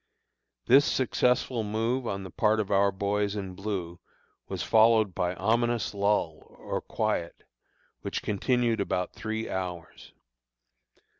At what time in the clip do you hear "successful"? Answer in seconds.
0.83-1.63